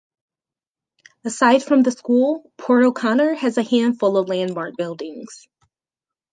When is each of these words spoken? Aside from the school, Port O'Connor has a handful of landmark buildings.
Aside 1.25 1.59
from 1.61 1.83
the 1.83 1.91
school, 1.91 2.51
Port 2.57 2.85
O'Connor 2.85 3.35
has 3.35 3.59
a 3.59 3.63
handful 3.63 4.17
of 4.17 4.29
landmark 4.29 4.75
buildings. 4.75 5.47